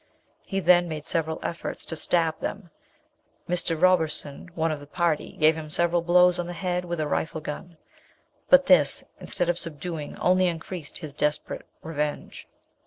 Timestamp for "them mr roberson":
2.39-4.49